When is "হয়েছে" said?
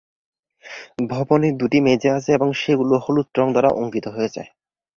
4.07-4.41